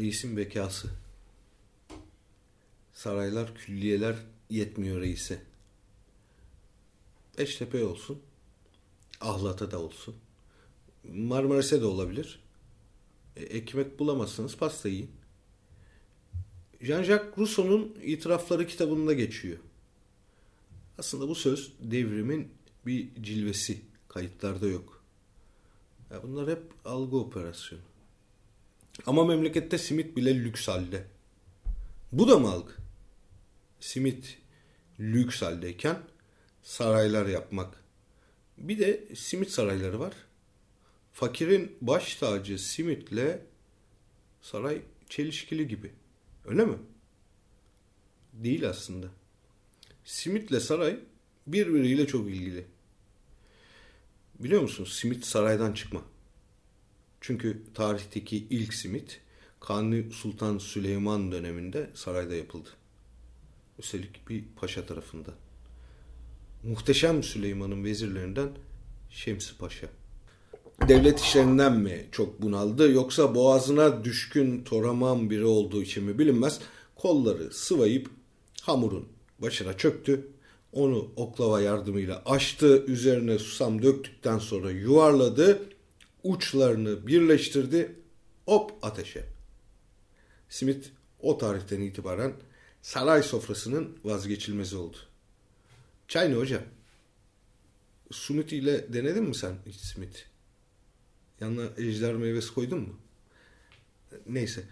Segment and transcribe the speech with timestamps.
[0.00, 0.88] Reisin bekası.
[2.94, 4.16] Saraylar, külliyeler
[4.50, 5.42] yetmiyor reise.
[7.38, 8.22] Beştepe olsun.
[9.20, 10.14] Ahlat'a da olsun.
[11.14, 12.40] Marmaris'e de olabilir.
[13.36, 15.10] E, ekmek bulamazsınız pasta yiyin.
[16.80, 19.58] Jean-Jacques Rousseau'nun İtirafları kitabında geçiyor.
[20.98, 22.48] Aslında bu söz devrimin
[22.86, 23.80] bir cilvesi.
[24.08, 25.04] Kayıtlarda yok.
[26.10, 27.82] Ya bunlar hep algı operasyonu.
[29.06, 31.04] Ama memlekette simit bile lüks halde.
[32.12, 32.72] Bu da mı algı?
[33.80, 34.38] Simit
[35.00, 35.98] lüks haldeyken
[36.62, 37.84] saraylar yapmak.
[38.58, 40.14] Bir de simit sarayları var.
[41.12, 43.46] Fakirin baş tacı simitle
[44.40, 45.92] saray çelişkili gibi.
[46.44, 46.76] Öyle mi?
[48.32, 49.06] Değil aslında.
[50.04, 50.98] Simitle saray
[51.46, 52.66] birbiriyle çok ilgili.
[54.38, 56.02] Biliyor musunuz simit saraydan çıkma.
[57.26, 59.20] Çünkü tarihteki ilk simit
[59.60, 62.68] Kanuni Sultan Süleyman döneminde sarayda yapıldı.
[63.78, 65.34] Üstelik bir paşa tarafından.
[66.62, 68.48] Muhteşem Süleyman'ın vezirlerinden
[69.10, 69.86] Şemsi Paşa.
[70.88, 76.60] Devlet işlerinden mi çok bunaldı yoksa boğazına düşkün toraman biri olduğu için mi bilinmez.
[76.96, 78.10] Kolları sıvayıp
[78.62, 79.08] hamurun
[79.38, 80.28] başına çöktü.
[80.72, 82.84] Onu oklava yardımıyla açtı.
[82.86, 85.75] Üzerine susam döktükten sonra yuvarladı.
[86.26, 87.92] Uçlarını birleştirdi.
[88.46, 89.24] Hop ateşe.
[90.48, 92.32] Simit o tarihten itibaren
[92.82, 94.96] saray sofrasının vazgeçilmezi oldu.
[96.08, 96.62] Çay ne hocam?
[98.10, 100.26] Sumit ile denedin mi sen hiç simit?
[101.40, 102.96] Yanına ejder meyvesi koydun mu?
[104.26, 104.62] Neyse.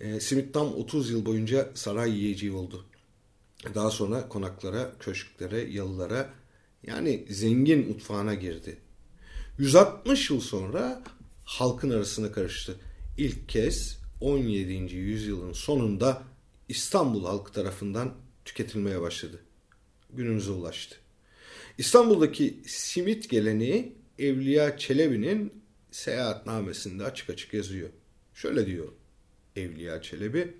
[0.00, 2.84] E, simit tam 30 yıl boyunca saray yiyeceği oldu.
[3.74, 6.34] Daha sonra konaklara, köşklere, yalılara
[6.82, 8.76] yani zengin mutfağına girdi.
[9.58, 11.02] 160 yıl sonra
[11.44, 12.76] halkın arasına karıştı.
[13.18, 14.72] İlk kez 17.
[14.96, 16.22] yüzyılın sonunda
[16.68, 19.40] İstanbul halkı tarafından tüketilmeye başladı.
[20.12, 20.96] Günümüze ulaştı.
[21.78, 25.52] İstanbul'daki simit geleneği Evliya Çelebi'nin
[25.90, 27.88] seyahatnamesinde açık açık yazıyor.
[28.34, 28.88] Şöyle diyor
[29.56, 30.54] Evliya Çelebi.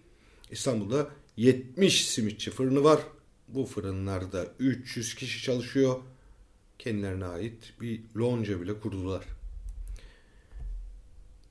[0.50, 3.00] İstanbul'da 70 simitçi fırını var.
[3.48, 6.00] Bu fırınlarda 300 kişi çalışıyor.
[6.82, 9.24] Kendilerine ait bir lonca bile kurdular.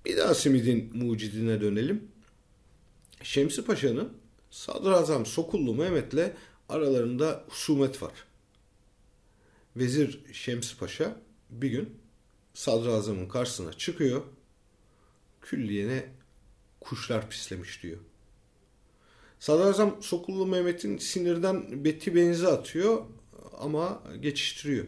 [0.05, 2.07] Bir daha simidin mucidine dönelim.
[3.23, 4.13] Şemsi Paşa'nın
[4.49, 6.33] Sadrazam Sokullu Mehmet'le
[6.69, 8.11] aralarında husumet var.
[9.75, 11.15] Vezir Şemsi Paşa
[11.49, 11.97] bir gün
[12.53, 14.21] sadrazamın karşısına çıkıyor.
[15.41, 16.05] Külliyene
[16.81, 17.97] kuşlar pislemiş diyor.
[19.39, 23.05] Sadrazam Sokullu Mehmet'in sinirden beti benzi atıyor
[23.59, 24.87] ama geçiştiriyor.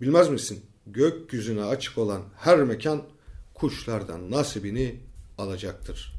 [0.00, 0.64] Bilmez misin?
[0.86, 3.06] Gökyüzüne açık olan her mekan
[3.54, 5.00] kuşlardan nasibini
[5.38, 6.14] alacaktır.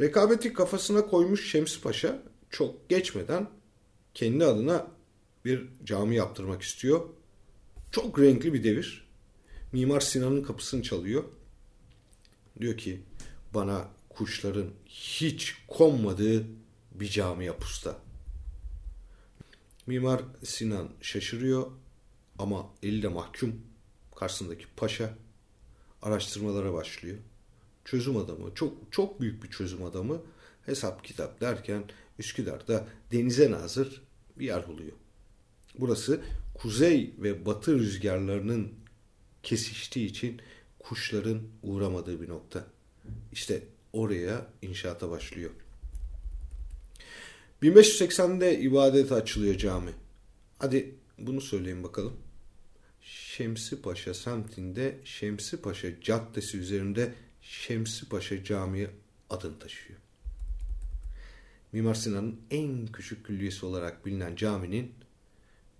[0.00, 3.50] Rekabeti kafasına koymuş Şems Paşa çok geçmeden
[4.14, 4.86] kendi adına
[5.44, 7.08] bir cami yaptırmak istiyor.
[7.90, 9.08] Çok renkli bir devir.
[9.72, 11.24] Mimar Sinan'ın kapısını çalıyor.
[12.60, 13.00] Diyor ki
[13.54, 16.44] bana kuşların hiç konmadığı
[16.94, 17.98] bir cami yap usta.
[19.86, 21.70] Mimar Sinan şaşırıyor
[22.40, 23.60] ama elde mahkum
[24.16, 25.14] karşısındaki paşa
[26.02, 27.18] araştırmalara başlıyor.
[27.84, 30.22] Çözüm adamı, çok çok büyük bir çözüm adamı
[30.66, 31.84] hesap kitap derken
[32.18, 34.02] Üsküdar'da denize nazır
[34.38, 34.92] bir yer oluyor.
[35.78, 36.20] Burası
[36.54, 38.72] kuzey ve batı rüzgarlarının
[39.42, 40.40] kesiştiği için
[40.78, 42.66] kuşların uğramadığı bir nokta.
[43.32, 43.62] İşte
[43.92, 45.50] oraya inşaata başlıyor.
[47.62, 49.92] 1580'de ibadete açılıyor cami.
[50.58, 52.16] Hadi bunu söyleyin bakalım.
[53.02, 58.90] Şemsi Paşa semtinde Şemsi Paşa Caddesi üzerinde Şemsi Paşa Camii
[59.30, 60.00] adını taşıyor.
[61.72, 64.94] Mimar Sinan'ın en küçük külliyesi olarak bilinen caminin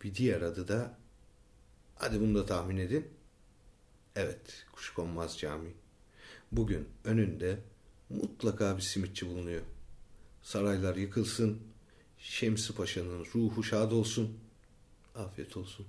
[0.04, 0.98] bir diğer adı da
[1.96, 3.08] hadi bunu da tahmin edin.
[4.16, 5.74] Evet, Kuşkonmaz Camii.
[6.52, 7.58] Bugün önünde
[8.08, 9.62] mutlaka bir simitçi bulunuyor.
[10.42, 11.58] Saraylar yıkılsın,
[12.18, 14.38] Şemsi Paşa'nın ruhu şad olsun,
[15.14, 15.86] afiyet olsun.